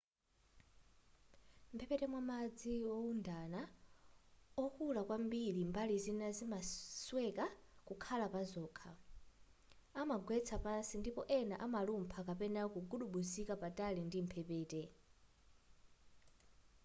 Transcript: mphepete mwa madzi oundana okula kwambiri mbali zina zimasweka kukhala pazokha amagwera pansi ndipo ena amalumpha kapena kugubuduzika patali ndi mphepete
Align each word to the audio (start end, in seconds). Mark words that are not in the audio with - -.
mphepete 1.73 2.05
mwa 2.11 2.21
madzi 2.29 2.75
oundana 2.97 3.61
okula 4.65 5.01
kwambiri 5.07 5.61
mbali 5.71 5.95
zina 6.05 6.27
zimasweka 6.37 7.45
kukhala 7.87 8.25
pazokha 8.35 8.91
amagwera 10.01 10.55
pansi 10.65 10.95
ndipo 11.01 11.21
ena 11.39 11.55
amalumpha 11.65 12.19
kapena 12.27 12.61
kugubuduzika 12.73 13.53
patali 13.61 13.99
ndi 14.05 14.19
mphepete 14.25 14.81